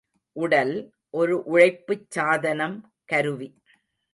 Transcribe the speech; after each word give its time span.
உடல், 0.35 0.71
ஒரு 1.09 1.43
உழைப்புச் 1.43 2.11
சாதனம் 2.11 2.77
கருவி. 3.05 3.49